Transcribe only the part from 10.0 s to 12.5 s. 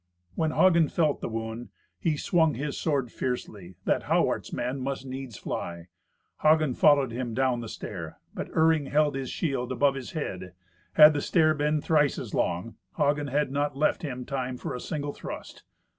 head. Had the stair been thrice as